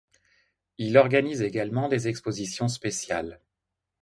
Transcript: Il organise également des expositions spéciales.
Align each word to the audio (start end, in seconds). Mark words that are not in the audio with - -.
Il 0.79 0.97
organise 0.97 1.43
également 1.43 1.87
des 1.87 2.07
expositions 2.07 2.67
spéciales. 2.69 3.39